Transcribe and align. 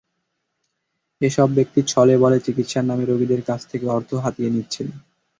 এসব 1.21 1.47
ব্যক্তি 1.57 1.79
ছলেবলে 1.87 2.37
চিকিৎসার 2.45 2.85
নামে 2.89 3.03
রোগীদের 3.05 3.41
কাছ 3.49 3.61
থেকে 3.71 3.85
অর্থ 3.89 4.11
হাতিয়ে 4.23 4.53
নিচ্ছেন। 4.55 4.87